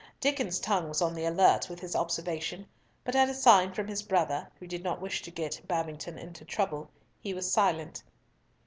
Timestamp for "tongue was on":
0.59-1.13